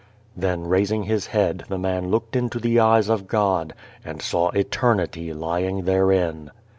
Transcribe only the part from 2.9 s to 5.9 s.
of God, and saw eternity lying